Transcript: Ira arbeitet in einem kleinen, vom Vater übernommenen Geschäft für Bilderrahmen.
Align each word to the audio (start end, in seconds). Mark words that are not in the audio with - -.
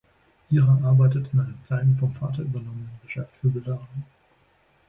Ira 0.49 0.79
arbeitet 0.83 1.31
in 1.31 1.39
einem 1.41 1.63
kleinen, 1.63 1.95
vom 1.95 2.11
Vater 2.15 2.41
übernommenen 2.41 2.89
Geschäft 3.05 3.37
für 3.37 3.49
Bilderrahmen. 3.49 4.03